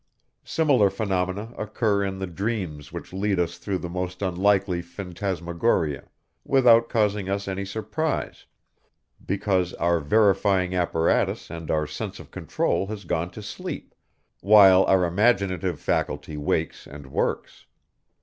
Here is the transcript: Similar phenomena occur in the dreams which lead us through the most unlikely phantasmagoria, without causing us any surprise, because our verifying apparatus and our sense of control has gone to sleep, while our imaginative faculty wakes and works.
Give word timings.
Similar 0.43 0.89
phenomena 0.89 1.53
occur 1.59 2.03
in 2.03 2.17
the 2.17 2.25
dreams 2.25 2.91
which 2.91 3.13
lead 3.13 3.39
us 3.39 3.59
through 3.59 3.77
the 3.77 3.87
most 3.87 4.23
unlikely 4.23 4.81
phantasmagoria, 4.81 6.05
without 6.43 6.89
causing 6.89 7.29
us 7.29 7.47
any 7.47 7.65
surprise, 7.65 8.47
because 9.23 9.75
our 9.75 9.99
verifying 9.99 10.73
apparatus 10.73 11.51
and 11.51 11.69
our 11.69 11.85
sense 11.85 12.19
of 12.19 12.31
control 12.31 12.87
has 12.87 13.03
gone 13.03 13.29
to 13.29 13.43
sleep, 13.43 13.93
while 14.39 14.85
our 14.85 15.05
imaginative 15.05 15.79
faculty 15.79 16.35
wakes 16.35 16.87
and 16.87 17.05
works. 17.05 17.67